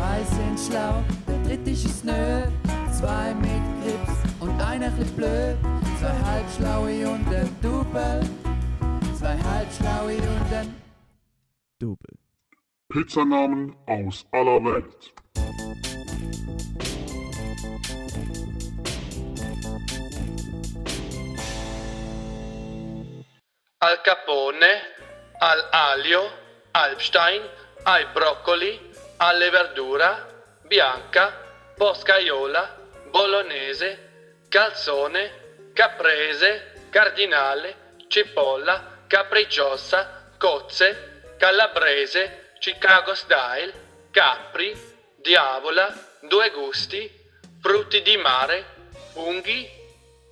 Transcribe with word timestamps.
Zwei 0.00 0.24
sind 0.24 0.58
schlau, 0.58 1.04
der 1.28 1.38
dritte 1.42 1.70
ist 1.72 2.06
nö. 2.06 2.48
Zwei 2.90 3.34
mit 3.34 3.62
Grips 3.82 4.16
und 4.40 4.58
einer 4.58 4.90
chli 4.96 5.04
blöd. 5.14 5.58
Zwei 5.98 6.16
halbschlaue 6.24 7.06
und 7.06 7.28
ein 7.28 7.54
Double. 7.60 8.22
Zwei 9.18 9.36
halbschlaue 9.36 10.16
und 10.16 10.52
ein 10.54 10.74
Double. 11.78 12.16
Pizzanamen 12.88 13.76
aus 13.86 14.24
aller 14.32 14.64
Welt. 14.64 15.12
Al 23.80 23.98
Capone, 24.02 24.72
al 25.40 25.60
Alio, 25.72 26.22
Alpstein, 26.72 27.42
ai 27.84 28.06
broccoli, 28.14 28.80
alle 29.22 29.50
verdura, 29.50 30.26
bianca, 30.62 31.72
boscaiola, 31.76 32.74
bolognese, 33.10 34.44
calzone, 34.48 35.68
caprese, 35.74 36.86
cardinale, 36.88 37.96
cipolla, 38.08 39.04
capricciosa, 39.06 40.32
cozze, 40.38 41.34
calabrese, 41.36 42.52
Chicago 42.60 43.14
style, 43.14 44.08
capri, 44.10 44.74
diavola, 45.16 45.94
due 46.20 46.50
gusti, 46.50 47.10
frutti 47.60 48.00
di 48.00 48.16
mare, 48.16 48.64
funghi, 49.12 49.68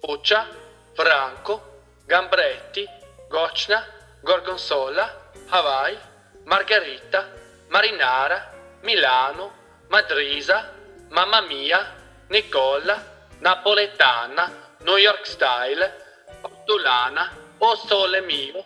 puccia, 0.00 0.48
franco, 0.92 1.82
gambretti, 2.04 2.84
gocna, 3.28 3.86
gorgonzola, 4.20 5.30
Hawaii, 5.50 5.96
margherita, 6.44 7.30
marinara, 7.68 8.52
Milano, 8.82 9.52
madrisa, 9.88 10.74
mamma 11.10 11.40
mia, 11.42 11.94
Nicola, 12.28 13.28
napoletana, 13.38 14.76
New 14.80 14.96
York 14.96 15.24
style, 15.24 16.36
ortolana, 16.40 17.30
o 17.58 17.76
sole 17.76 18.20
mio, 18.22 18.64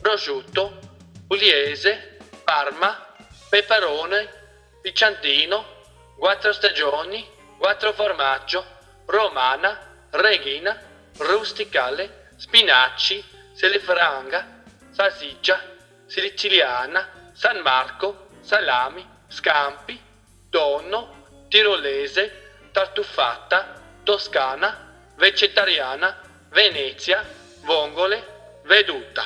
prosciutto, 0.00 0.78
pugliese, 1.26 2.18
parma, 2.44 3.14
peperone, 3.50 4.28
picciantino, 4.80 5.64
quattro 6.16 6.52
stagioni, 6.52 7.26
quattro 7.58 7.92
formaggio, 7.92 8.64
romana, 9.04 10.06
reghina, 10.10 10.80
rusticale, 11.18 12.30
spinacci, 12.36 13.22
selefranga, 13.52 14.62
salsiccia, 14.90 15.60
siciliana, 16.06 17.32
San 17.32 17.58
Marco, 17.58 18.28
salami, 18.40 19.06
scampi, 19.28 20.00
tonno, 20.50 21.46
tirolese, 21.48 22.32
tartuffata, 22.72 23.80
toscana, 24.04 25.14
vegetariana, 25.16 26.16
Venezia, 26.50 27.24
vongole, 27.64 28.22
veduta. 28.64 29.22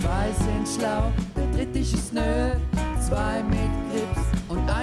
Zwei 0.00 0.32
sind 0.32 0.68
schlau, 0.68 1.12
der 1.36 1.46
dritte 1.52 1.78
ist 1.78 2.12
nö. 2.12 2.54
Zwei 3.00 3.42
mit 3.42 3.72
Grips 3.90 4.11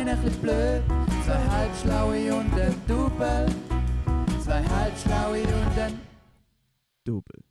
einer 0.10 0.22
chli 0.22 0.30
blöd. 0.42 0.84
Zwei 1.26 1.50
halbschlaue 1.50 2.34
und 2.34 2.54
ein 2.60 2.76
Double. 2.88 3.46
Zwei 4.44 4.64
halbschlaue 4.64 5.42
und 5.44 5.80
ein 5.80 6.00
Double. 7.06 7.49